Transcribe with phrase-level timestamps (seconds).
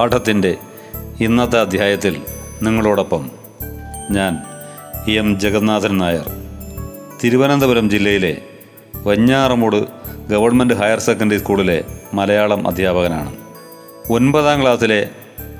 [0.00, 0.56] പാഠത്തിന്റെ
[1.20, 2.22] ഇന്നത്തെ അധ്യായത്തിൽ
[2.62, 3.30] നിങ്ങളോടൊപ്പം
[4.10, 4.38] ഞാൻ
[5.10, 6.30] എം ജഗന്നാഥൻ നായർ.
[7.24, 8.36] തിരുവനന്തപുരം ജില്ലയിലെ
[9.06, 9.84] വഞ്ഞാറമൂട്
[10.30, 13.36] ഗവൺമെന്റ് ഹയർ സെക്കൻഡറി സ്കൂളിലെ മലയാളം അധ്യാപകനാണ്.
[14.10, 15.10] ഒൻപതാം ക്ലാസ്സിലെ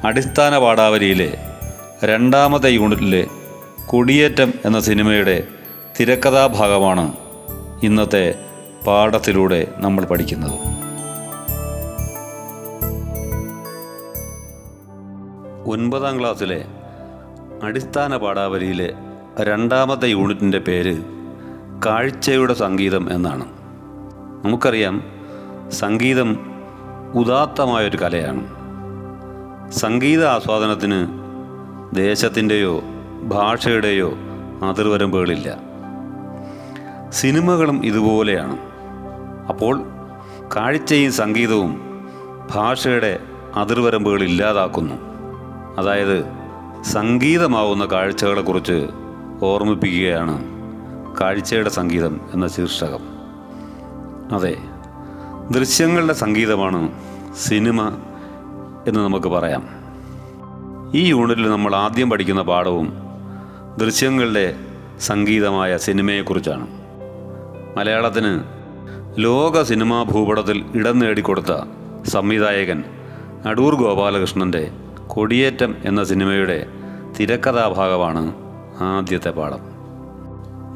[0.04, 1.38] അടിസ്ഥാന പാഠാവലിയിലെ
[2.04, 3.26] രണ്ടാമത്തെ യൂണിറ്റിലെ
[3.86, 5.42] കൊടിയേറ്റം എന്ന സിനിമയുടെ
[6.00, 7.12] തിരക്കഥാഭാഗമാണ്
[7.82, 8.34] ഇന്നത്തെ
[8.86, 10.69] പാഠത്തിലൂടെ നമ്മൾ പഠിക്കുന്നത്.
[15.66, 16.64] ഒൻപതാം ക്ലാസ്സിലെ
[17.62, 18.94] അടിസ്ഥാന പാഠാവലിയിലെ
[19.40, 21.02] രണ്ടാമത്തെ യൂണിറ്റിന്റെ പേര്
[21.86, 23.44] കാഴ്ചയുടെ സംഗീതം എന്നാണ്.
[24.44, 25.02] നമുക്കറിയാം
[25.70, 26.38] സംഗീതം
[27.14, 28.46] ഉദാത്തമായൊരു കലയാണ്.
[29.70, 31.08] സംഗീത ആസ്വാദനത്തിന്
[31.96, 32.80] ദേശത്തിന്റെയോ
[33.22, 34.12] ഭാഷയുടെയോ
[34.62, 35.58] അതിർവരമ്പുകളില്ല.
[37.10, 38.58] സിനിമകളും ഇതുപോലെയാണ്.
[39.48, 39.82] അപ്പോൾ
[40.56, 41.80] കാഴ്ചയും സംഗീതവും
[42.50, 43.18] ഭാഷയുടെ
[43.54, 45.09] അതിർവരമ്പുകൾ ഇല്ലാതാക്കുന്നു.
[45.80, 46.24] അതായത്
[46.82, 48.88] സംഗീതമാവുന്ന കാഴ്ചകളെക്കുറിച്ച്
[49.42, 50.44] ഓർമ്മിപ്പിക്കുകയാണ്
[51.20, 53.00] കാഴ്ചയുടെ സംഗീതം എന്ന ശീർഷകം.
[54.32, 54.56] അതെ
[55.50, 56.88] ദൃശ്യങ്ങളുടെ സംഗീതമാണ്
[57.36, 57.88] സിനിമ
[58.88, 59.62] എന്ന് നമുക്ക് പറയാം.
[60.94, 62.92] ഈ യൂണിറ്റിൽ നമ്മൾ ആദ്യം പഠിക്കുന്ന പാഠവും
[63.80, 64.54] ദൃശ്യങ്ങളുടെ
[65.00, 66.66] സംഗീതമായ സിനിമയെക്കുറിച്ചാണ്.
[67.78, 68.40] മലയാളത്തിന്
[69.16, 71.64] ലോക സിനിമാ ഭൂപടത്തിൽ ഇടം നേടിക്കൊടുത്ത
[72.08, 72.84] സംവിധായകൻ
[73.46, 74.70] അടൂർ ഗോപാലകൃഷ്ണന്റെ
[75.10, 76.66] കൊടിയേറ്റം എന്ന സിനിമയുടെ
[77.20, 78.32] തിരക്കഥാഭാഗമാണ്
[78.80, 79.58] ആദ്യത്തെ പാഠം.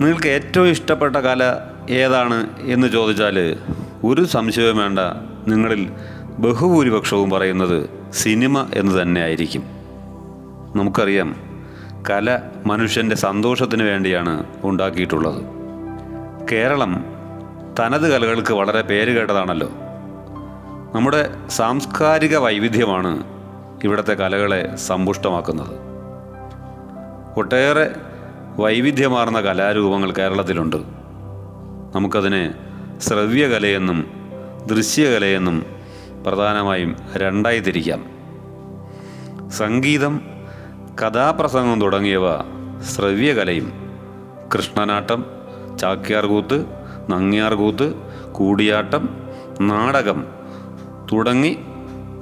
[0.00, 1.56] നിങ്ങൾക്ക് ഏറ്റവും ഇഷ്ടപ്പെട്ട കല
[1.90, 3.56] ഏതാണ് എന്ന് ചോദിച്ചാൽ
[4.04, 4.98] ഒരു സംശയവും വേണ്ട.
[5.46, 5.90] നിങ്ങളിൽ
[6.38, 9.62] ബഹുഭൂരിപക്ഷവും പറയുന്നത് സിനിമ എന്ന് തന്നെ ആയിരിക്കും.
[10.76, 11.36] നമുക്കറിയാം
[12.10, 15.42] കല മനുഷ്യന്റെ സന്തോഷത്തിന് വേണ്ടിയാണ് ഉണ്ടാക്കിയിട്ടുള്ളത്.
[16.52, 17.04] കേരളം
[17.80, 19.70] തനത് കലകൾക്ക് വളരെ പേരുകേട്ടതാണല്ലോ
[20.94, 23.33] നമ്മുടെ സാംസ്കാരിക വൈവിധ്യമാണ്
[23.84, 25.76] ഇവിടുത്തെ കലകളെ സമ്പുഷ്ടമാക്കുന്നത്.
[27.36, 27.96] ഒട്ടേറെ
[28.58, 30.76] വൈവിധ്യമാർന്ന കലാരൂപങ്ങൾ കേരളത്തിലുണ്ട്.
[31.94, 32.54] നമുക്കതിനെ
[33.00, 34.04] ശ്രവ്യകലയെന്നും
[34.66, 35.66] ദൃശ്യകലയെന്നും
[36.26, 38.04] പ്രധാനമായും രണ്ടായി തിരിക്കാം.
[39.50, 40.20] സംഗീതം
[41.02, 42.22] കഥാപ്രസംഗം തുടങ്ങിയവ
[42.82, 43.72] ശ്രവ്യകലയും.
[44.54, 45.24] കൃഷ്ണനാട്ടം
[45.80, 46.66] ചാക്യാർകൂത്ത്
[47.10, 47.94] നങ്ങിയാർകൂത്ത്
[48.32, 49.08] കൂടിയാട്ടം
[49.60, 50.26] നാടകം
[51.12, 51.58] തുടങ്ങി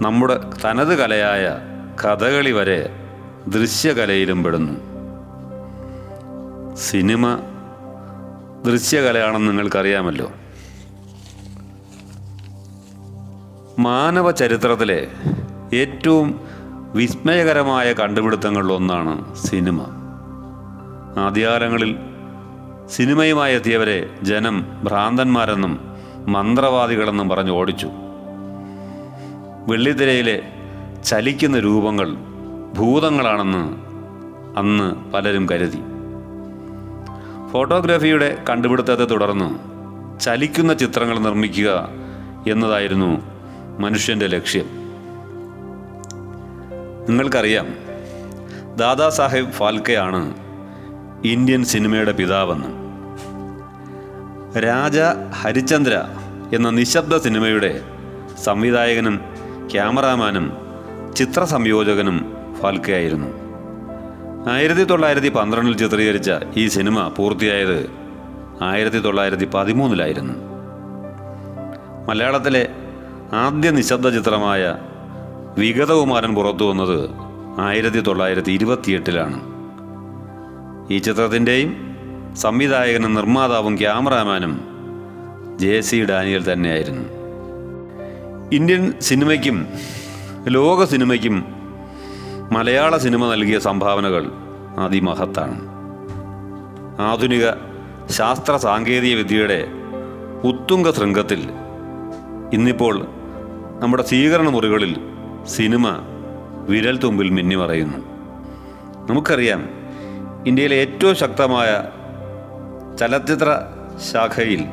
[0.01, 1.59] നമ്മുടെ തനത് കലയായ
[2.05, 2.97] കഥകളി വരെ
[3.49, 4.73] ദൃശ്യകലയിലും പെടുന്നു.
[6.77, 7.37] സിനിമ
[8.67, 10.33] ദൃശ്യകലയാണെന്ന് നിങ്ങൾക്കറിയാമല്ലോ.
[13.79, 15.09] മാനവ ചരിത്രത്തിലെ
[15.75, 16.41] ഏറ്റവും
[16.95, 19.81] വിസ്മയകരമായ കണ്ടുപിടുത്തങ്ങളിൽ ഒന്നാണ് സിനിമ.
[21.19, 21.97] ആദ്യകാലങ്ങളിൽ
[22.89, 25.95] സിനിമയുമായി എത്തിയവരെ ജനം ഭ്രാന്തന്മാരെന്നും
[26.29, 27.91] മന്ത്രവാദികളെന്നും പറഞ്ഞ് ഓടിച്ചു.
[29.69, 30.43] വെള്ളിത്തിരയിലെ
[31.05, 32.15] ചലിക്കുന്ന രൂപങ്ങൾ
[32.78, 33.77] ഭൂതങ്ങളാണെന്ന്
[34.59, 35.78] അന്ന് പലരും കരുതി.
[37.53, 39.59] ഫോട്ടോഗ്രാഫിയുടെ കണ്ടുപിടുത്തത്തെ തുടർന്ന്
[40.21, 41.89] ചലിക്കുന്ന ചിത്രങ്ങൾ നിർമ്മിക്കുക
[42.49, 43.23] എന്നതായിരുന്നു
[43.78, 44.65] മനുഷ്യന്റെ ലക്ഷ്യം.
[47.09, 47.67] നിങ്ങൾക്കറിയാം
[48.77, 50.34] ദാദാ സാഹേബ് ഫാൽക്കെയാണ്
[51.25, 52.69] ഇന്ത്യൻ സിനിമയുടെ പിതാവെന്ന്.
[54.61, 54.99] രാജ
[55.34, 56.05] ഹരിചന്ദ്ര
[56.55, 57.81] എന്ന നിശബ്ദ സിനിമയുടെ
[58.44, 59.31] സംവിധായകനും
[59.72, 60.47] ക്യാമറാമാനും
[61.16, 62.19] ചിത്ര സംയോജകനും
[62.60, 63.28] ഫാൽക്കെ ആയിരുന്നു
[64.50, 67.91] ആയിരത്തി തൊള്ളായിരത്തി പന്ത്രണ്ടിൽ ചിത്രീകരിച്ച ഈ സിനിമ പൂർത്തിയായത്
[68.62, 70.34] ആയിരത്തി തൊള്ളായിരത്തി പതിമൂന്നിലായിരുന്നു
[72.09, 72.69] മലയാളത്തിലെ
[73.32, 74.62] ആദ്യ നിശബ്ദ ചിത്രമായ
[75.58, 76.99] വിഗതകുമാരൻ പുറത്തു വന്നത്
[77.61, 79.38] ആയിരത്തി തൊള്ളായിരത്തി ഇരുപത്തിയെട്ടിലാണ്
[80.94, 81.73] ഈ ചിത്രത്തിന്റെയും
[82.37, 84.52] സംവിധായകനും നിർമ്മാതാവും ക്യാമറാമാനും
[85.61, 87.22] ജെ സി ഡാനിയൽ തന്നെയായിരുന്നു.
[88.52, 89.69] ഇന്ത്യൻ സിനിമയ്ക്കും
[90.46, 91.44] ലോക സിനിമയ്ക്കും
[92.52, 94.32] മലയാള സിനിമ നൽകിയ സംഭാവനകൾ
[94.78, 95.56] അതിമഹത്താണ്.
[97.00, 97.50] ആധുനിക
[98.10, 99.66] ശാസ്ത്ര സാങ്കേതിക വിദ്യയുടെ
[100.44, 101.50] ഉത്തുംഗ ശൃംഗത്തിൽ
[102.52, 103.06] ഇന്നിപ്പോൾ
[103.81, 105.00] നമ്മുടെ സ്വീകരണ മുറികളിൽ
[105.46, 105.87] സിനിമ
[106.69, 107.99] വിരൽ തുമ്പിൽ മിന്നി മറയുന്നു.
[109.10, 109.69] നമുക്കറിയാം
[110.46, 111.82] ഇന്ത്യയിലെ ഏറ്റവും ശക്തമായ
[113.00, 113.60] ചലച്ചിത്ര
[114.12, 114.64] ശാഖയിൽ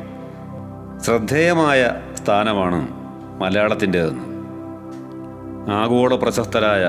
[1.04, 2.99] ശ്രദ്ധേയമായ സ്ഥാനമാണ്
[3.40, 4.24] മലയാളത്തിന്റേതെന്ന്.
[5.72, 6.84] ആഗോള പ്രശസ്തരായ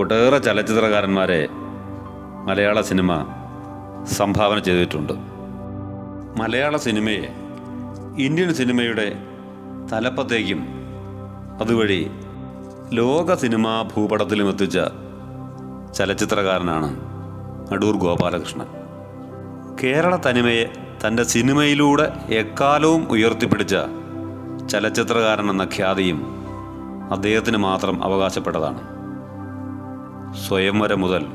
[0.00, 1.48] ഒട്ടേറെ ചലച്ചിത്രകാരന്മാരെ
[2.46, 3.10] മലയാള സിനിമ
[4.12, 5.12] സംഭാവന ചെയ്തിട്ടുണ്ട്.
[6.40, 7.28] മലയാള സിനിമയെ
[8.18, 9.16] ഇന്ത്യൻ സിനിമയുടെ
[9.92, 10.60] തലപ്പത്തേക്കും
[11.60, 12.10] അതുവഴി
[12.92, 14.78] ലോക സിനിമാ ഭൂപടത്തിലും എത്തിച്ച
[15.94, 16.90] ചലച്ചിത്രകാരനാണ്
[17.72, 18.68] അടൂർ ഗോപാലകൃഷ്ണൻ.
[19.82, 20.64] കേരള തനിമയെ
[21.06, 23.76] തന്റെ സിനിമയിലൂടെ എക്കാലവും ഉയർത്തിപ്പിടിച്ച
[24.68, 26.22] ചലച്ചിത്രകാരൻ എന്ന ഖ്യാതിയും
[27.12, 28.80] അദ്ദേഹത്തിന് മാത്രം അവകാശപ്പെട്ടതാണ്.
[30.48, 31.26] സ്വയംവരം മുതൽ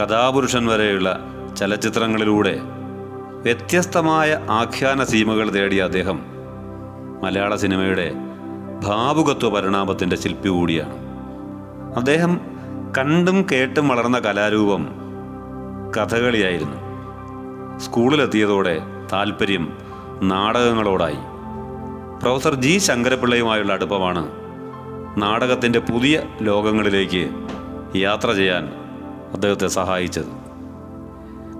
[0.00, 1.20] കഥാപുരുഷൻ വരെയുള്ള
[1.56, 2.60] ചലച്ചിത്രങ്ങളിലൂടെ
[3.42, 6.22] വ്യത്യസ്തമായ ആഖ്യാന സീമകൾ തേടിയ അദ്ദേഹം
[7.22, 8.14] മലയാള സിനിമയുടെ
[8.84, 10.94] ഭാവുകത്വ പരിണാമത്തിന്റെ ശില്പി കൂടിയാണ്.
[11.96, 12.40] അദ്ദേഹം
[12.98, 14.88] കണ്ടും കേട്ടും വളർന്ന കലാരൂപം
[15.96, 16.76] കഥകളിയായിരുന്നു.
[17.78, 18.80] സ്കൂളിലെത്തിയതോടെ
[19.12, 19.78] താല്പര്യം
[20.22, 21.37] നാടകങ്ങളോടായി.
[22.22, 24.28] Professor G ശങ്കരപിള്ളയുമായുള്ള അടുപ്പമാണ്.
[25.22, 27.30] നാടകത്തിന്റെ പുതിയ ലോകങ്ങളിലേക്ക്
[27.96, 28.66] യാത്ര ചെയ്യാൻ
[29.32, 30.48] അദ്ദേഹത്തെ സഹായിച്ചത്.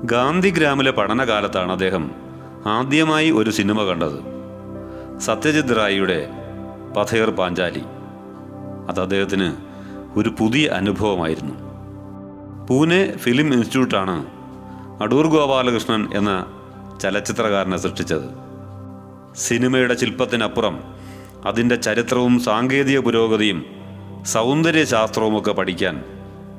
[0.05, 2.11] ഗാന്ധിഗ്രാമിലെ പഠനകാലത്താണ് അദ്ദേഹം
[2.67, 4.19] ആദ്യമായി ഒരു സിനിമ കണ്ടത്.
[5.19, 6.29] സത്യജിത് റായിയുടെ
[6.97, 7.83] പഥേർ പാഞ്ചാലി.
[8.89, 9.53] അത് അദ്ദേഹത്തിന്
[10.17, 11.55] ഒരു പുതിയ അനുഭവമായിരുന്നു.
[12.67, 14.27] പൂനെ ഫിലിം ഇൻസ്റ്റിറ്റ്യൂട്ടാണ്
[15.03, 16.47] അടൂർ ഗോപാലകൃഷ്ണൻ എന്ന
[17.03, 18.48] ചലച്ചിത്രകാരനെ സൃഷ്ടിച്ചത്.
[19.39, 20.81] സിനിമയുടെ ശില്പത്തിനപ്പുറം
[21.45, 23.65] അതിന്റെ ചരിത്രവും സാങ്കേതിക പുരോഗതിയും
[24.23, 26.05] സൗന്ദര്യശാസ്ത്രവുമൊക്കെ പഠിക്കാൻ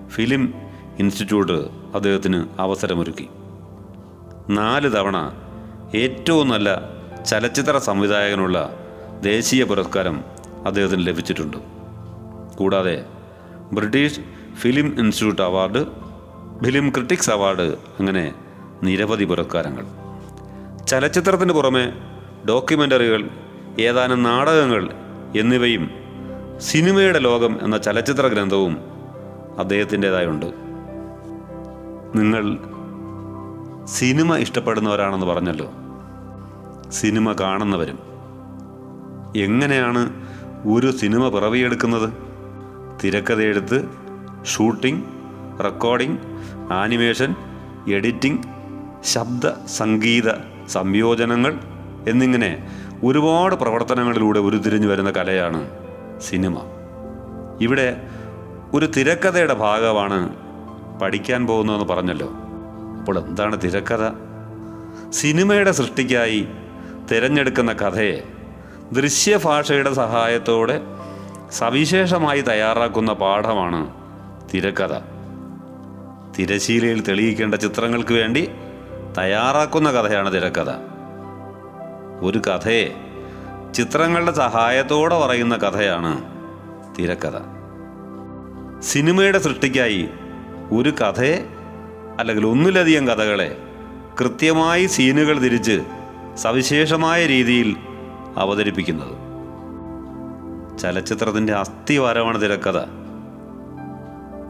[0.07, 0.53] ഫിലിം
[0.99, 3.29] ഇൻസ്റ്റിറ്റ്യൂട്ട് അദ്ദേഹത്തിന് അവസരമൊരുക്കി.
[4.49, 5.31] നാല് തവണ
[5.95, 6.79] ഏറ്റവും നല്ല
[7.25, 8.73] ചലച്ചിത്ര സംവിധായകനുള്ള
[9.21, 10.23] ദേശീയ പുരസ്കാരം
[10.65, 11.57] അദ്ദേഹത്തിന് ലഭിച്ചിട്ടുണ്ട്.
[12.57, 13.05] കൂടാതെ
[13.73, 14.19] British
[14.55, 15.85] film institute award
[16.65, 17.67] film critics award
[17.99, 18.33] അങ്ങനെ
[18.83, 19.85] നിരവധി പുരസ്കാരങ്ങൾ.
[20.85, 21.93] ചലച്ചിത്രത്തിന് പുറമെ
[22.45, 23.29] ഡോക്യുമെന്ററികൾ
[23.79, 24.89] ഏതാനും നാടകങ്ങൾ
[25.37, 25.89] എന്നിവയും
[26.57, 28.77] സിനിമയുടെ ലോകം എന്ന ചലച്ചിത്ര ഗ്രന്ഥവും
[29.59, 30.45] അദ്ദേഹത്തിന്റെതായുണ്ട്.
[32.15, 32.57] നിങ്ങൾ
[33.85, 35.71] സിനിമ ഇഷ്ടപ്പെടുന്നവരാണെന്ന് പറഞ്ഞല്ലോ.
[36.91, 37.99] സിനിമ കാണുന്നവരും.
[39.37, 40.27] എങ്ങനെയാണ്
[40.67, 42.13] ഒരു സിനിമ പിറവിയെടുക്കുന്നത്?
[43.03, 43.89] തിരക്കഥയെടുത്ത്
[44.45, 45.03] ഷൂട്ടിംഗ്
[45.63, 46.19] റെക്കോർഡിംഗ്
[46.73, 47.35] ആനിമേഷൻ
[47.93, 48.43] എഡിറ്റിംഗ്
[49.05, 50.31] ശബ്ദ സംഗീത
[50.67, 51.59] സംയോജനങ്ങൾ
[52.07, 52.67] എന്നിങ്ങനെ
[53.03, 55.69] ഒരുപാട് പ്രവർത്തനങ്ങളിലൂടെ ഉരുത്തിരിഞ്ഞു വരുന്ന കലയാണ്
[56.21, 56.61] സിനിമ.
[57.61, 58.07] ഇവിടെ
[58.73, 60.35] ഒരു തിരക്കഥയുടെ ഭാഗമാണ്
[60.99, 62.27] പഠിക്കാൻ പോകുന്നതെന്ന് പറഞ്ഞല്ലോ.
[62.99, 64.09] അപ്പോൾ എന്താണ് തിരക്കഥ?
[65.09, 66.47] സിനിമയുടെ സൃഷ്ടിക്കായി
[67.11, 68.23] തിരഞ്ഞെടുക്കുന്ന കഥയെ
[68.91, 70.81] ദൃശ്യഭാഷയുടെ സഹായത്തോടെ
[71.51, 73.89] സവിശേഷമായി തയ്യാറാക്കുന്ന പാഠമാണ്
[74.53, 74.99] തിരക്കഥ.
[76.39, 78.51] തിരശീലയിൽ തെളിയിക്കേണ്ട ചിത്രങ്ങൾക്ക് വേണ്ടി
[79.17, 80.88] തയ്യാറാക്കുന്ന കഥയാണ് തിരക്കഥ.
[82.21, 82.89] ഒരു കഥയെ.
[83.73, 86.23] ചിത്രങ്ങളുടെ സഹായത്തോടെ പറയുന്ന കഥയാണ്
[86.99, 87.37] തിരക്കഥ.
[88.79, 90.09] സിനിമയുടെ സൃഷ്ടിക്കായി
[90.71, 91.49] ഒരു കഥയെ
[92.19, 93.57] അല്ലെങ്കിൽ ഒന്നിലധികം കഥകളെ
[94.19, 95.81] കൃത്യമായി സീനുകൾ തിരിച്ച്
[96.35, 97.75] സവിശേഷമായ രീതിയിൽ
[98.37, 99.29] അവതരിപ്പിക്കുന്നത്.
[100.77, 102.77] ചലച്ചിത്രത്തിന്റെ അസ്ഥിവാരമാണ് തിരക്കഥ.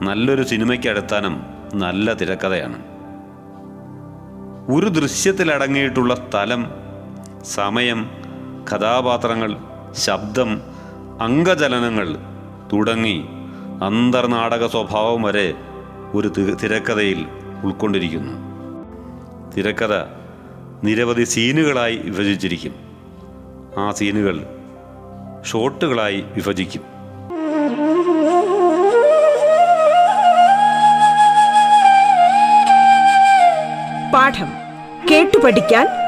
[0.03, 1.43] നല്ലൊരു സിനിമയ്ക്ക് അടിസ്ഥാനം
[1.73, 2.81] നല്ല തിരക്കഥയാണ്.
[4.75, 6.78] ഒരു ദൃശ്യത്തിൽ അടങ്ങിയിട്ടുള്ള സ്ഥലം
[7.43, 8.11] സമയം
[8.71, 9.57] കഥാപാത്രങ്ങൾ
[9.93, 10.61] ശബ്ദം
[11.21, 12.17] അംഗചലനങ്ങൾ
[12.73, 13.25] തുടങ്ങി
[13.83, 15.53] അന്തർനാടക സ്വഭാവം വരെ
[16.13, 16.27] ഒരു
[16.63, 17.25] തിരക്കഥയിൽ
[17.63, 18.33] ഉൾക്കൊണ്ടിരിക്കുന്നു.
[19.57, 19.93] തിരക്കഥ
[20.83, 22.75] നിരവധി സീനുകളായി വിഭജിച്ചിരിക്കും.
[23.77, 24.45] ആ സീനുകൾ
[25.45, 26.81] ഷോട്ടുകളായി വിഭജിക്കും.
[34.13, 34.47] പാഠം
[35.11, 35.98] കേട്ടു പഠിക്കാൻ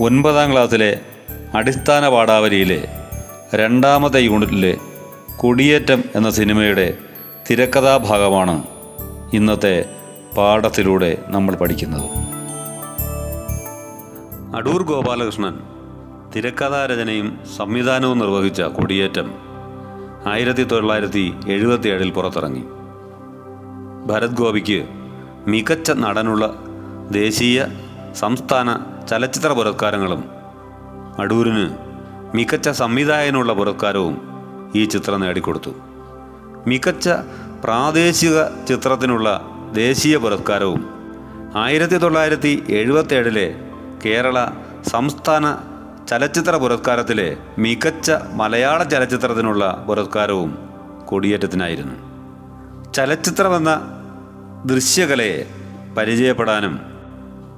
[0.00, 1.00] ഒൻപതാം ക്ലാസ്സിലെ
[1.54, 2.88] അടിസ്ഥാന പാഠാവലിയിലെ
[3.54, 4.78] രണ്ടാമത്തെ യൂണിറ്റിലെ
[5.42, 6.98] കുടിയേറ്റം എന്ന സിനിമയുടെ
[7.50, 8.62] തിരക്കഥാഭാഗമാണ്
[9.32, 9.84] ഇന്നത്തെ
[10.36, 12.10] പാഠത്തിലൂടെ നമ്മൾ പഠിക്കുന്നത്.
[14.56, 15.58] അടൂർ ഗോപാലകൃഷ്ണൻ
[16.36, 19.34] തിരക്കഥാരചനയും സംവിധാനവും നിർവഹിച്ച കുടിയേറ്റം
[20.26, 22.64] ആയിരത്തി തൊള്ളായിരത്തി എഴുപത്തിയേഴിൽ പുറത്തിറങ്ങി.
[24.06, 24.84] ഭരത് ഗോപിക്ക്
[25.46, 26.54] മികച്ച നടനുള്ള
[27.10, 27.64] ദേശീയ
[28.14, 30.24] സംസ്ഥാന ചലച്ചിത്ര പുരസ്കാരങ്ങളും
[31.18, 31.70] അടൂരിന്
[32.34, 34.20] മികച്ച സംവിധായകനുള്ള പുരസ്കാരവും
[34.74, 35.70] ഈ ചിത്രം നേടിക്കൊടുത്തു.
[36.66, 37.08] മികച്ച
[37.64, 40.88] പ്രാദേശിക ചിത്രത്തിനുള്ള ദേശീയ പുരസ്കാരവും
[41.56, 43.54] ആയിരത്തി തൊള്ളായിരത്തി എഴുപത്തേഴിലെ
[44.04, 44.46] കേരള
[44.86, 45.58] സംസ്ഥാന
[46.08, 50.58] ചലച്ചിത്ര പുരസ്കാരത്തിലെ മികച്ച മലയാള ചലച്ചിത്രത്തിനുള്ള പുരസ്കാരവും
[51.06, 51.94] കൊടിയേറ്റത്തിനായിരുന്നു.
[52.92, 53.82] ചലച്ചിത്രമെന്ന
[54.66, 55.46] ദൃശ്യകലയെ
[55.96, 56.93] പരിചയപ്പെടാനും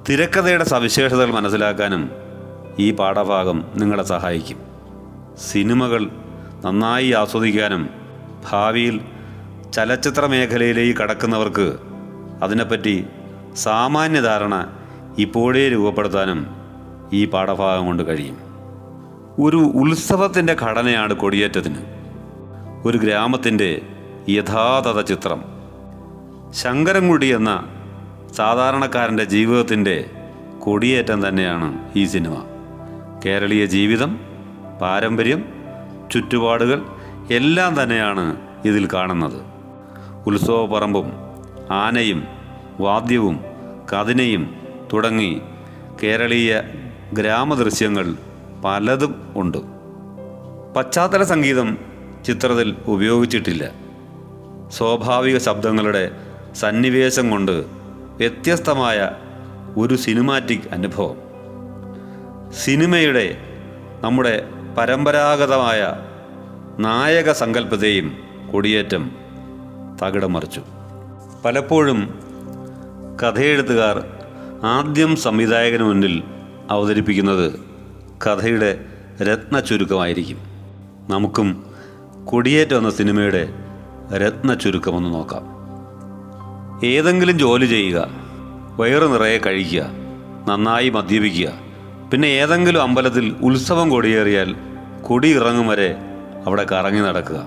[0.09, 2.11] തിരക്കഥയുടെ സവിശേഷതകൾ മനസ്സിലാക്കാനും
[2.79, 4.57] ഈ പാഠഭാഗം നിങ്ങളെ സഹായിക്കും.
[5.51, 6.09] സിനിമകൾ
[6.65, 7.89] നന്നായി ആസ്വദിക്കാനും
[8.51, 9.01] ഭാവിയിൽ
[9.73, 11.77] ചലച്ചിത്ര മേഖലയിലേക്ക് കടക്കുന്നവർക്ക്
[12.43, 13.05] അതിനെപ്പറ്റി
[13.55, 14.73] സാമാന്യ ധാരണ
[15.17, 16.47] ഇപ്പോഴേ രൂപപ്പെടുത്താനും
[17.13, 18.37] ഈ പാഠഭാഗം കൊണ്ട് കഴിയും.
[19.39, 21.77] ഒരു ഉത്സവത്തിന്റെ ഘടനയാണ് കൊടിയേറ്റത്തിന്.
[22.85, 23.81] ഒരു ഗ്രാമത്തിന്റെ
[24.29, 25.43] യഥാതഥ ചിത്രം.
[26.51, 27.65] ശങ്കരൻകുടി എന്ന
[28.37, 30.09] സാധാരണക്കാരന്റെ ജീവിതത്തിന്റെ
[30.59, 32.43] കൊടിയേറ്റം തന്നെയാണ് ഈ സിനിമ.
[33.25, 34.19] കേരളീയ ജീവിതം
[34.81, 35.43] പാരമ്പര്യം
[36.11, 36.81] ചുറ്റുപാടുകൾ
[37.31, 39.41] എല്ലാം തന്നെയാണ് ഇതിൽ കാണുന്നത്.
[40.27, 41.13] ഉത്സവപ്പറമ്പും
[41.71, 42.23] ആനയും
[42.79, 43.39] വാദ്യവും
[43.93, 44.55] കതിനയും
[44.93, 45.41] തുടങ്ങി
[46.03, 46.61] കേരളീയ
[47.13, 48.15] ഗ്രാമദൃശ്യങ്ങൾ
[48.65, 49.57] പലതും ഉണ്ട്.
[50.75, 51.77] പശ്ചാത്തല സംഗീതം
[52.25, 53.71] ചിത്രത്തിൽ ഉപയോഗിച്ചിട്ടില്ല.
[54.69, 56.11] സ്വാഭാവിക ശബ്ദങ്ങളുടെ
[56.55, 57.86] സന്നിവേശം കൊണ്ട്
[58.17, 59.11] വ്യത്യസ്തമായ
[59.77, 61.17] ഒരു സിനിമാറ്റിക് അനുഭവം.
[62.63, 63.37] സിനിമയുടെ
[64.01, 65.95] നമ്മുടെ പരമ്പരാഗതമായ
[66.79, 68.17] നായക സങ്കല്പത്തെയും
[68.51, 69.11] കൊടിയേറ്റം
[70.03, 70.61] തകിടം മറിച്ചു.
[71.45, 72.19] പലപ്പോഴും
[73.23, 74.07] കഥയെഴുത്തുകാർ
[74.63, 76.23] ആദ്യം സംവിധായകന് മുന്നിൽ
[76.69, 77.59] അവതരിപ്പിക്കുന്നത്
[78.27, 78.85] കഥയുടെ
[79.21, 80.37] രത്ന ചുരുക്കമായിരിക്കും
[81.09, 81.65] നമുക്കും
[82.25, 83.49] കൊടിയേറ്റം എന്ന സിനിമയുടെ
[84.17, 85.56] രത്ന ചുരുക്കമൊന്ന് നോക്കാം.
[86.83, 88.07] ഏതെങ്കിലും ജോലി ചെയ്യുക
[88.77, 89.83] വയറ് നിറയെ കഴിക്കുക
[90.47, 91.49] നന്നായി മദ്യപിക്കുക
[92.11, 94.55] പിന്നെ ഏതെങ്കിലും അമ്പലത്തിൽ ഉത്സവം കൊടിയേറിയാൽ
[95.01, 95.95] കൊടി ഇറങ്ങും വരെ
[96.45, 97.45] അവിടെ കറങ്ങി നടക്കുക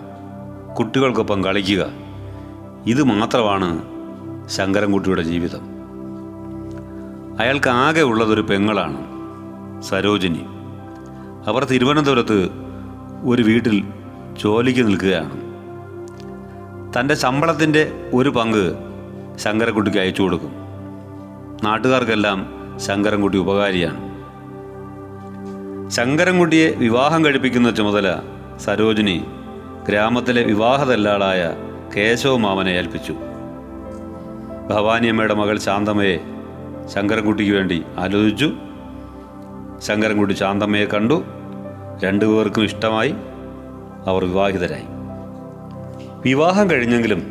[0.78, 1.86] കുട്ടികൾക്കൊപ്പം കളിക്കുക.
[2.86, 3.82] ഇത് മാത്രമാണ്
[4.48, 5.60] ശങ്കരൻകുട്ടിയുടെ ജീവിതം.
[7.40, 8.98] അയാൾക്ക് ആകെ ഉള്ളതൊരു പെങ്ങളാണ്
[9.82, 10.44] സരോജിനി.
[11.46, 12.48] അവർ തിരുവനന്തപുരത്ത്
[13.24, 13.84] ഒരു വീട്ടിൽ
[14.42, 15.40] ജോലിക്ക് നിൽക്കുകയാണ്.
[16.98, 18.89] തന്റെ ശമ്പളത്തിന്റെ ഒരു പങ്ക്
[19.40, 20.50] ശങ്കരൻകുട്ടിക്ക് അയച്ചു കൊടുക്കും.
[21.64, 24.10] നാട്ടുകാർക്കെല്ലാം ശങ്കരൻകുട്ടി ഉപകാരിയാണ്.
[25.90, 28.16] ശങ്കരൻകുട്ടിയെ വിവാഹം കഴിപ്പിക്കുന്ന ചുമതല
[28.60, 29.24] സരോജിനി
[29.88, 31.54] ഗ്രാമത്തിലെ വിവാഹദല്ലാളായ
[31.96, 33.14] കേശവ മാമനെ ഏൽപ്പിച്ചു.
[34.70, 36.18] ഭവാനിയമ്മയുടെ മകൾ ശാന്തമ്മയെ
[36.94, 38.52] ശങ്കരൻകുട്ടിക്ക് വേണ്ടി ആലോചിച്ചു.
[39.78, 41.24] ശങ്കരൻകുട്ടി ശാന്തമ്മയെ കണ്ടു.
[42.04, 43.14] രണ്ടുപേർക്കും ഇഷ്ടമായി.
[44.06, 44.84] അവർ വിവാഹിതരായി.
[46.24, 47.22] വിവാഹം കഴിഞ്ഞെങ്കിലും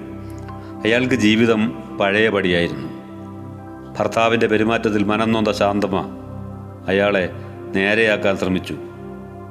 [0.85, 2.89] അയാൾക്ക് ജീവിതം പഴയപടിയായിരുന്നു.
[3.99, 6.05] ഭർത്താവിന്റെ പെരുമാറ്റത്തിൽ മനം നൊന്ത ശാന്തമ്മ
[6.87, 7.29] അയാളെ
[7.75, 8.75] നേരെയാക്കാൻ ശ്രമിച്ചു.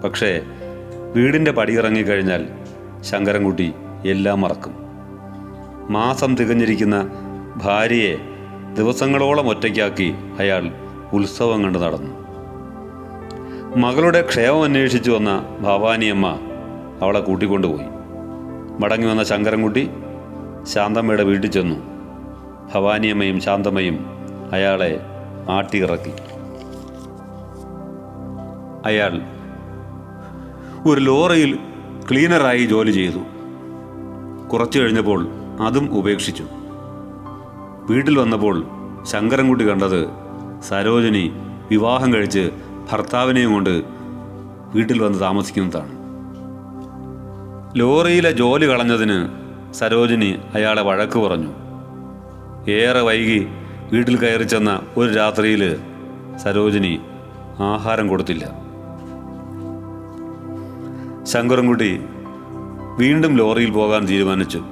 [0.05, 0.41] പക്ഷേ
[1.15, 2.47] വീടിന്റെ പടിയിറങ്ങിക്കഴിഞ്ഞാൽ
[3.01, 3.73] ശങ്കരൻകുട്ടി
[4.07, 4.75] എല്ലാം മറക്കും.
[5.91, 7.11] മാസം തികഞ്ഞിരിക്കുന്ന
[7.57, 8.17] ഭാര്യയെ
[8.77, 10.71] ദിവസങ്ങളോളം ഒറ്റയ്ക്കാക്കി അയാൾ
[11.13, 12.29] ഉത്സവം കണ്ടു നടന്നു.
[13.77, 16.39] മകളുടെ ക്ഷേമം അന്വേഷിച്ചു വന്ന ഭവാനിയമ്മ
[17.03, 17.87] അവളെ കൂട്ടിക്കൊണ്ടുപോയി.
[18.81, 19.91] മടങ്ങി വന്ന ശങ്കരൻകുട്ടി
[20.63, 21.98] ശാന്തമ്മയുടെ വീട്ടിൽ ചെന്നു.
[22.75, 24.07] ഭവാനിയമ്മയും ശാന്തമ്മയും
[24.53, 25.01] അയാളെ
[25.51, 26.13] ആട്ടിയിറക്കി.
[28.85, 29.21] അയാൾ
[30.89, 31.59] ഒരു ലോറിയിൽ
[32.11, 33.19] ക്ലീനറായി ജോലി ചെയ്തു.
[34.49, 35.29] കുറച്ചു കഴിഞ്ഞപ്പോൾ
[35.61, 36.45] അതും ഉപേക്ഷിച്ചു.
[37.91, 38.65] വീട്ടിൽ വന്നപ്പോൾ
[39.03, 40.09] ശങ്കരൻകുട്ടി കണ്ടത്
[40.63, 41.33] സരോജിനി
[41.71, 42.51] വിവാഹം കഴിച്ച്
[42.93, 43.83] ഭർത്താവിനെയും കൊണ്ട്
[44.75, 45.93] വീട്ടിൽ വന്ന് താമസിക്കുന്നതാണ്.
[47.79, 49.29] ലോറിയിലെ ജോലി കളഞ്ഞതിന്
[49.75, 51.68] സരോജിനി അയാളെ വഴക്ക് പറഞ്ഞു.
[52.69, 53.47] ഏറെ വൈകി
[53.93, 55.77] വീട്ടിൽ കയറി ചെന്ന ഒരു രാത്രിയിൽ
[56.37, 57.01] സരോജിനി
[57.61, 58.45] ആഹാരം കൊടുത്തില്ല.
[61.25, 62.01] ശങ്കരൻകുട്ടി
[62.99, 64.63] വീണ്ടും ലോറിയിൽ പോകാൻ തീരുമാനിച്ചു.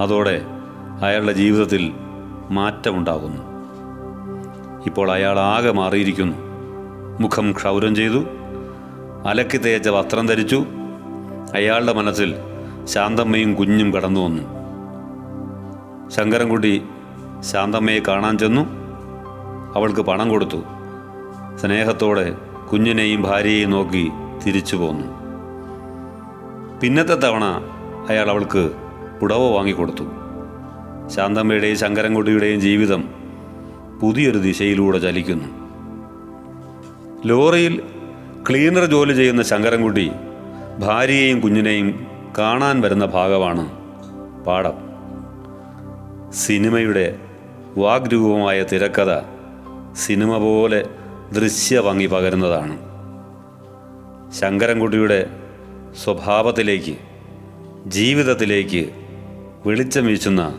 [0.00, 0.42] അതോടെ
[1.02, 1.92] അയാളുടെ ജീവിതത്തിൽ
[2.50, 3.42] മാറ്റമുണ്ടാകുന്നു.
[4.86, 6.36] ഇപ്പോൾ അയാൾ ആകെ മാറിയിരിക്കുന്നു.
[7.20, 8.24] മുഖം ക്ഷൗരം ചെയ്തു.
[9.26, 10.64] അലക്കി തേച്ച വസ്ത്രം ധരിച്ചു.
[11.54, 12.34] അയാളുടെ മനസ്സിൽ
[12.84, 14.57] ശാന്തമ്മയും കുഞ്ഞും കടന്നു വന്നു
[16.08, 16.82] ശങ്കരൻകുട്ടി
[17.40, 18.60] ശാന്തമ്മയെ കാണാൻ ചെന്നു.
[19.76, 20.62] അവൾക്ക് പണം കൊടുത്തു.
[21.56, 22.36] സ്നേഹത്തോടെ
[22.72, 24.10] കുഞ്ഞിനെയും ഭാര്യയെയും നോക്കി
[24.46, 25.06] തിരിച്ചു പോന്നു.
[26.80, 27.44] പിന്നത്തെ തവണ
[28.08, 28.70] അയാൾ അവൾക്ക്
[29.20, 30.04] പുടവ വാങ്ങിക്കൊടുത്തു.
[31.08, 33.04] ശാന്തമ്മയുടെയും ശങ്കരൻകുട്ടിയുടെയും ജീവിതം
[34.02, 35.44] പുതിയൊരു ദിശയിലൂടെ ചലിക്കുന്നു.
[37.26, 37.82] ലോറിയിൽ
[38.50, 40.10] ക്ലീനർ ജോലി ചെയ്യുന്ന ശങ്കരൻകുട്ടി
[40.78, 42.06] ഭാര്യയെയും കുഞ്ഞിനെയും
[42.38, 43.68] കാണാൻ വരുന്ന ഭാഗമാണ്
[44.44, 44.87] പാഠം
[46.32, 47.18] സിനിമയുടെ
[47.78, 49.20] വാഗ്രൂപമായ തിരക്കഥ
[49.94, 50.86] സിനിമ പോലെ
[51.32, 52.78] ദൃശ്യഭംഗി പകരുന്നതാണ്.
[54.32, 55.30] ശങ്കരൻകുട്ടിയുടെ
[56.04, 56.96] സ്വഭാവത്തിലേക്ക്
[57.86, 58.90] ജീവിതത്തിലേക്ക്
[59.66, 60.58] വെളിച്ചം വീശുന്ന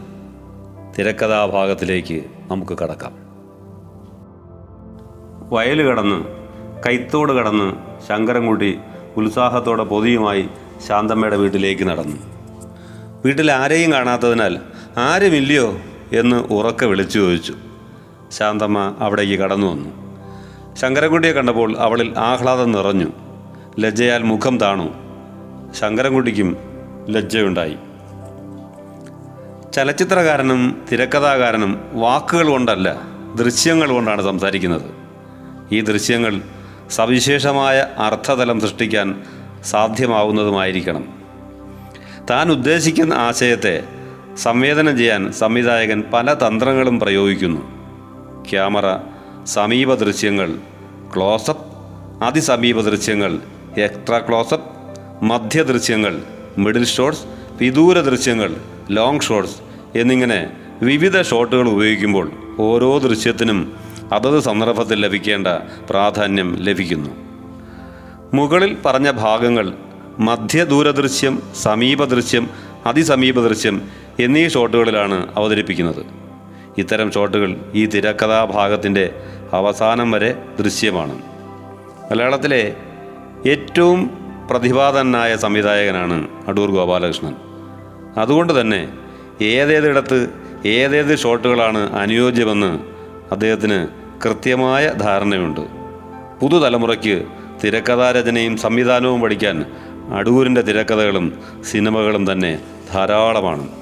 [1.00, 3.14] തിരക്കഥാഭാഗത്തിലേക്ക് നമുക്ക് കടക്കാം.
[5.50, 6.26] വയൽ കടന്ന്
[6.86, 7.74] കൈത്തോട് കടന്ന്
[8.08, 8.80] ശങ്കരൻകുട്ടി
[9.18, 10.50] ഉത്സാഹത്തോടെ പൊതിയുമായി
[10.88, 12.18] ശാന്തമ്മയുടെ വീട്ടിലേക്ക് നടന്നു.
[13.26, 14.58] വീട്ടിൽ ആരെയും കാണാത്തതിനാൽ
[14.98, 15.80] ആരുമില്ലയോ
[16.14, 17.56] എന്ന് ഉറക്കെ വിളിച്ചു ചോദിച്ചു.
[18.32, 20.10] ശാന്തമ്മ അവിടേക്ക് കടന്നു വന്നു.
[20.76, 23.08] ശങ്കരൻകുട്ടിയെ കണ്ടപ്പോൾ അവളിൽ ആഹ്ലാദം നിറഞ്ഞു.
[23.80, 24.94] ലജ്ജയാൽ മുഖം താണു.
[25.74, 26.58] ശങ്കരൻകുട്ടിക്കും
[27.10, 27.76] ലജ്ജയുണ്ടായി.
[29.74, 32.96] ചലച്ചിത്രകാരനും തിരക്കഥാകാരനും വാക്കുകൾ കൊണ്ടല്ല
[33.36, 34.92] ദൃശ്യങ്ങൾ കൊണ്ടാണ് സംസാരിക്കുന്നത്.
[35.72, 36.42] ഈ ദൃശ്യങ്ങൾ
[36.92, 39.24] സവിശേഷമായ അർത്ഥതലം സൃഷ്ടിക്കാൻ
[39.64, 41.08] സാധ്യമാവുന്നതുമായിരിക്കണം.
[42.30, 43.84] താൻ ഉദ്ദേശിക്കുന്ന ആശയത്തെ
[44.44, 47.62] സംവേദനം ചെയ്യാൻ സംവിധായകൻ പല തന്ത്രങ്ങളും പ്രയോഗിക്കുന്നു.
[48.50, 48.88] ക്യാമറ
[49.46, 50.50] സമീപ ദൃശ്യങ്ങൾ
[51.16, 51.66] ക്ലോസപ്പ്
[52.24, 53.32] അതിസമീപ ദൃശ്യങ്ങൾ
[53.78, 54.68] എക്സ്ട്രാ ക്ലോസപ്പ്
[55.26, 56.14] മധ്യ ദൃശ്യങ്ങൾ
[56.58, 57.26] മിഡിൽ ഷോട്ട്സ്
[57.60, 58.52] വിദൂര ദൃശ്യങ്ങൾ
[58.92, 59.58] ലോങ് ഷോട്ട്സ്
[59.96, 60.40] എന്നിങ്ങനെ
[60.82, 62.28] വിവിധ ഷോട്ടുകൾ ഉപയോഗിക്കുമ്പോൾ
[62.60, 63.60] ഓരോ ദൃശ്യത്തിനും
[64.14, 65.48] അതത് സന്ദർഭത്തിൽ ലഭിക്കേണ്ട
[65.90, 67.12] പ്രാധാന്യം ലഭിക്കുന്നു.
[68.34, 69.68] മുകളിൽ പറഞ്ഞ ഭാഗങ്ങൾ
[70.20, 72.46] മധ്യദൂരദൃശ്യം സമീപദൃശ്യം അതിസമീപദൃശ്യം
[72.86, 73.76] അതിസമീപ ദൃശ്യം
[74.20, 76.06] എന്നീ ഷോട്ടുകളിലാണ് അവതരിപ്പിക്കുന്നത്.
[76.78, 79.16] ഇത്തരം ഷോട്ടുകൾ ഈ തിരക്കഥാഭാഗത്തിന്റെ
[79.54, 81.22] അവസാനം വരെ ദൃശ്യമാണ്.
[82.12, 82.76] മലയാളത്തിലെ
[83.48, 84.12] ഏറ്റവും
[84.52, 87.36] പ്രതിഭാതനായ സംവിധായകനാണ് അടൂർ ഗോപാലകൃഷ്ണൻ.
[88.18, 88.94] അതുകൊണ്ട് തന്നെ
[89.42, 90.30] ഏതേതിടത്ത്
[90.66, 92.80] ഏതേത് ഷോട്ടുകളാണ് അനുയോജ്യമെന്ന്
[93.32, 93.88] അദ്ദേഹത്തിന്
[94.26, 95.62] കൃത്യമായ ധാരണയുണ്ട്.
[96.42, 97.26] പുതുതലമുറയ്ക്ക്
[97.64, 99.66] തിരക്കഥാരചനയും സംവിധാനവും പഠിക്കാൻ
[100.14, 102.60] അടൂരിന്റെ തിരക്കഥകളും സിനിമകളും തന്നെ
[102.94, 103.79] ധാരാളമാണ്.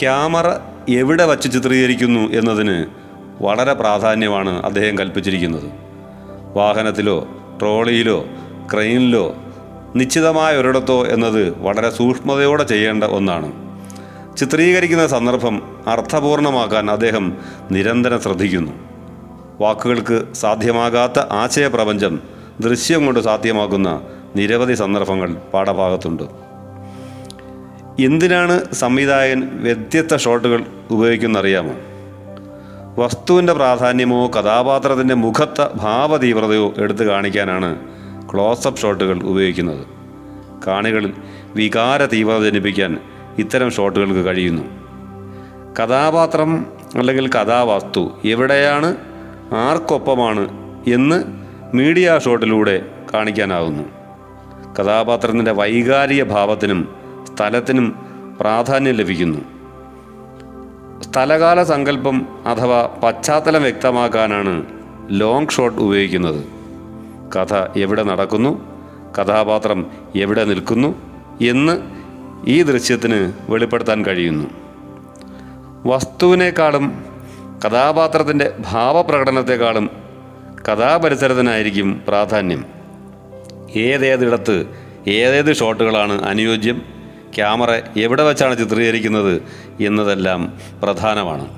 [0.00, 0.48] ക്യാമറ
[0.88, 2.84] എവിടെ വച്ച് ചിത്രീകരിക്കുന്നു എന്നതിന്
[3.40, 5.64] വളരെ പ്രാധാന്യമാണ് അദ്ദേഹം കൽപ്പിച്ചിരിക്കുന്നത്.
[6.54, 7.28] വാഹനത്തിലോ
[7.60, 8.26] ട്രോളിയിലോ
[8.72, 9.36] ക്രെയിനിലോ
[9.96, 13.52] നിശ്ചിതമായ ഒരിടത്തോ എന്നത് വളരെ സൂക്ഷ്മതയോടെ ചെയ്യേണ്ട ഒന്നാണ്.
[14.36, 17.36] ചിത്രീകരിക്കുന്ന സന്ദർഭം അർത്ഥപൂർണമാക്കാൻ അദ്ദേഹം
[17.70, 18.72] നിരന്തരം ശ്രദ്ധിക്കുന്നു.
[19.60, 22.20] വാക്കുകൾക്ക് സാധ്യമാകാത്ത ആശയപ്രപഞ്ചം
[22.60, 24.00] ദൃശ്യം കൊണ്ട് സാധ്യമാക്കുന്ന
[24.36, 26.43] നിരവധി സന്ദർഭങ്ങൾ പാഠഭാഗത്തുണ്ട്.
[28.00, 31.74] എന്തിനാണ് സംവിധായകൻ വ്യത്യസ്ത ഷോട്ടുകൾ ഉപയോഗിക്കുന്നറിയാമോ?
[33.02, 37.76] വസ്തുവിന്റെ പ്രാധാന്യമോ കഥാപാത്രത്തിന്റെ മുഖത്ത ഭാവതീവ്രതയോ എടുത്തു കാണിക്കാനാണ്
[38.32, 39.86] ക്ലോസപ്പ് ഷോട്ടുകൾ ഉപയോഗിക്കുന്നത്.
[40.66, 41.12] കാണികളിൽ
[41.54, 42.98] വികാര തീവ്രത ജനിപ്പിക്കാൻ
[43.38, 44.62] ഇത്തരം ഷോട്ടുകൾക്ക് കഴിയുന്നു.
[45.80, 48.96] കഥാപാത്രം അല്ലെങ്കിൽ കഥാവസ്തു എവിടെയാണ്
[49.54, 50.48] ആർക്കൊപ്പമാണ്
[50.92, 51.24] എന്ന്
[51.76, 52.82] മീഡിയ ഷോട്ടിലൂടെ
[53.14, 53.82] കാണിക്കാനാകുന്നു
[54.80, 57.03] കഥാപാത്രത്തിന്റെ വൈകാരിക ഭാവത്തിനും
[57.34, 58.06] സ്ഥലത്തിനും
[58.40, 59.38] പ്രാധാന്യം ലഭിക്കുന്നു.
[61.02, 64.62] സ്ഥലകാല സങ്കല്പം അഥവാ പശ്ചാത്തലം വ്യക്തമാക്കാനാണ്
[65.10, 66.44] ലോങ് ഷോട്ട് ഉപയോഗിക്കുന്നത്.
[67.36, 68.74] കഥ എവിടെ നടക്കുന്നു
[69.18, 70.94] കഥാപാത്രം എവിടെ നിൽക്കുന്നു
[71.48, 71.82] എന്ന്
[72.46, 74.46] ഈ ദൃശ്യത്തിന് വെളിപ്പെടുത്താൻ കഴിയുന്നു.
[75.86, 77.04] വസ്തുവിനേക്കാളും
[77.66, 79.90] കഥാപാത്രത്തിന്റെ ഭാവപ്രകടനത്തെക്കാളും
[80.68, 82.64] കഥാപരിസരത്തിനായിരിക്കും പ്രാധാന്യം.
[83.76, 84.66] ഏതേതിടത്ത്
[85.06, 87.03] ഏതേത് ഷോട്ടുകളാണ് അനുയോജ്യം?
[87.36, 89.42] ക്യാമറ എവിടെ വെച്ചാണ് ചിത്രീകരിക്കുന്നത്
[89.82, 91.48] എന്നതെല്ലാം പ്രധാനമാണ്.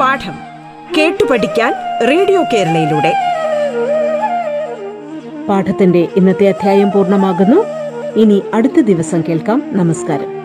[0.00, 0.34] പാഠം
[0.98, 1.74] കേട്ടു പഠിക്കാൻ
[2.08, 3.14] റേഡിയോ കേരളയിലൂടെ.
[5.48, 7.64] പാഠത്തിന്റെ ഇന്നത്തെ അധ്യായം പൂർണമാകുന്നു.
[8.16, 9.62] ഇനി അടുത്ത ദിവസം കേൾക്കാം.
[9.66, 10.41] നമസ്കാരം.